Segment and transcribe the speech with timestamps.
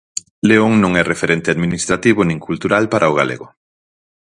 [0.49, 3.47] León non é referente administrativo nin cultural para o galego.